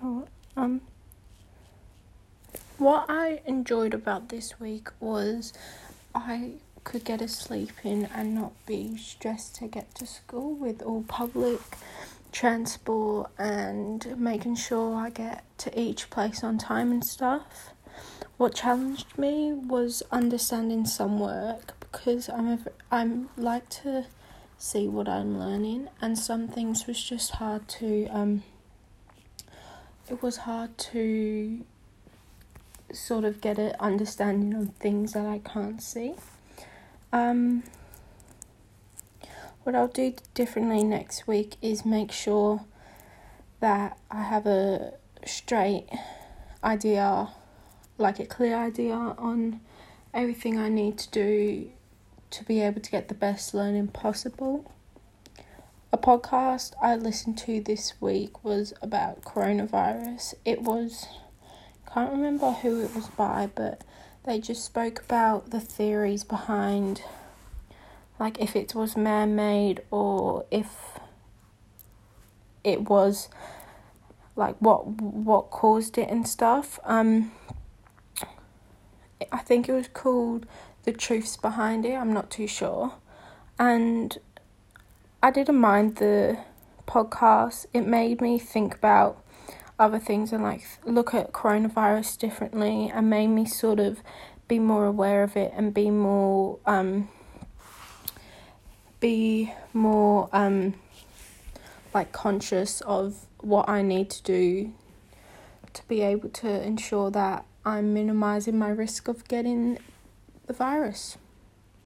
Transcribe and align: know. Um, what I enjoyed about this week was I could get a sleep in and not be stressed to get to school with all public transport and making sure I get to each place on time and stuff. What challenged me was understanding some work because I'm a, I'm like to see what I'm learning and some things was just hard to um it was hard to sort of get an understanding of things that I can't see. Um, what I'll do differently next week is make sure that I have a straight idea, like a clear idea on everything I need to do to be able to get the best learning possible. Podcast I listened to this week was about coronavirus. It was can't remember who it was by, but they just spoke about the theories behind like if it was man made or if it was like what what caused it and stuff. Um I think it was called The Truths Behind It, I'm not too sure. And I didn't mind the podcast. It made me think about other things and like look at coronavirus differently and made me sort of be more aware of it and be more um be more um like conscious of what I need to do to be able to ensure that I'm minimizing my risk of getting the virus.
know. 0.00 0.28
Um, 0.56 0.80
what 2.78 3.06
I 3.08 3.40
enjoyed 3.46 3.94
about 3.94 4.28
this 4.28 4.58
week 4.58 4.88
was 5.00 5.52
I 6.14 6.52
could 6.84 7.04
get 7.04 7.20
a 7.20 7.28
sleep 7.28 7.72
in 7.84 8.08
and 8.14 8.34
not 8.34 8.52
be 8.66 8.96
stressed 8.96 9.54
to 9.56 9.68
get 9.68 9.94
to 9.96 10.06
school 10.06 10.54
with 10.54 10.82
all 10.82 11.04
public 11.04 11.60
transport 12.32 13.30
and 13.38 14.18
making 14.18 14.56
sure 14.56 14.96
I 14.96 15.10
get 15.10 15.44
to 15.58 15.80
each 15.80 16.10
place 16.10 16.42
on 16.42 16.58
time 16.58 16.90
and 16.90 17.04
stuff. 17.04 17.70
What 18.36 18.54
challenged 18.54 19.16
me 19.16 19.52
was 19.52 20.02
understanding 20.10 20.86
some 20.86 21.20
work 21.20 21.74
because 21.78 22.28
I'm 22.28 22.48
a, 22.48 22.58
I'm 22.90 23.28
like 23.36 23.68
to 23.82 24.06
see 24.58 24.88
what 24.88 25.08
I'm 25.08 25.38
learning 25.38 25.88
and 26.00 26.18
some 26.18 26.48
things 26.48 26.86
was 26.86 27.02
just 27.02 27.32
hard 27.32 27.68
to 27.68 28.06
um 28.06 28.42
it 30.12 30.22
was 30.22 30.36
hard 30.36 30.76
to 30.76 31.64
sort 32.92 33.24
of 33.24 33.40
get 33.40 33.58
an 33.58 33.74
understanding 33.80 34.52
of 34.52 34.68
things 34.74 35.14
that 35.14 35.24
I 35.24 35.38
can't 35.38 35.82
see. 35.82 36.12
Um, 37.14 37.62
what 39.62 39.74
I'll 39.74 39.88
do 39.88 40.12
differently 40.34 40.84
next 40.84 41.26
week 41.26 41.56
is 41.62 41.86
make 41.86 42.12
sure 42.12 42.66
that 43.60 43.98
I 44.10 44.22
have 44.24 44.46
a 44.46 44.92
straight 45.24 45.88
idea, 46.62 47.28
like 47.96 48.20
a 48.20 48.26
clear 48.26 48.54
idea 48.54 48.94
on 48.94 49.60
everything 50.12 50.58
I 50.58 50.68
need 50.68 50.98
to 50.98 51.10
do 51.10 51.70
to 52.32 52.44
be 52.44 52.60
able 52.60 52.82
to 52.82 52.90
get 52.90 53.08
the 53.08 53.14
best 53.14 53.54
learning 53.54 53.88
possible. 53.88 54.70
Podcast 56.02 56.72
I 56.82 56.96
listened 56.96 57.38
to 57.38 57.60
this 57.60 57.94
week 58.00 58.42
was 58.42 58.74
about 58.82 59.22
coronavirus. 59.22 60.34
It 60.44 60.62
was 60.62 61.06
can't 61.94 62.10
remember 62.10 62.50
who 62.50 62.80
it 62.80 62.92
was 62.92 63.06
by, 63.10 63.48
but 63.54 63.84
they 64.24 64.40
just 64.40 64.64
spoke 64.64 65.00
about 65.04 65.50
the 65.50 65.60
theories 65.60 66.24
behind 66.24 67.02
like 68.18 68.40
if 68.40 68.56
it 68.56 68.74
was 68.74 68.96
man 68.96 69.36
made 69.36 69.82
or 69.92 70.44
if 70.50 70.98
it 72.64 72.88
was 72.88 73.28
like 74.34 74.56
what 74.58 74.86
what 74.86 75.50
caused 75.50 75.98
it 75.98 76.08
and 76.08 76.26
stuff. 76.26 76.80
Um 76.82 77.30
I 79.30 79.38
think 79.38 79.68
it 79.68 79.72
was 79.72 79.86
called 79.86 80.46
The 80.82 80.92
Truths 80.92 81.36
Behind 81.36 81.86
It, 81.86 81.94
I'm 81.94 82.12
not 82.12 82.28
too 82.28 82.48
sure. 82.48 82.94
And 83.56 84.18
I 85.24 85.30
didn't 85.30 85.60
mind 85.60 85.96
the 85.96 86.38
podcast. 86.84 87.66
It 87.72 87.86
made 87.86 88.20
me 88.20 88.40
think 88.40 88.74
about 88.74 89.22
other 89.78 90.00
things 90.00 90.32
and 90.32 90.42
like 90.42 90.64
look 90.84 91.14
at 91.14 91.32
coronavirus 91.32 92.18
differently 92.18 92.90
and 92.92 93.08
made 93.08 93.28
me 93.28 93.44
sort 93.44 93.78
of 93.78 94.02
be 94.48 94.58
more 94.58 94.84
aware 94.84 95.22
of 95.22 95.36
it 95.36 95.52
and 95.56 95.72
be 95.72 95.90
more 95.90 96.58
um 96.66 97.08
be 98.98 99.52
more 99.72 100.28
um 100.32 100.74
like 101.94 102.10
conscious 102.10 102.80
of 102.80 103.26
what 103.40 103.68
I 103.68 103.82
need 103.82 104.10
to 104.10 104.22
do 104.24 104.72
to 105.72 105.86
be 105.86 106.02
able 106.02 106.30
to 106.30 106.62
ensure 106.62 107.10
that 107.12 107.44
I'm 107.64 107.94
minimizing 107.94 108.58
my 108.58 108.70
risk 108.70 109.06
of 109.06 109.26
getting 109.28 109.78
the 110.46 110.52
virus. 110.52 111.16